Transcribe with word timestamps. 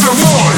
some 0.00 0.16
more. 0.16 0.51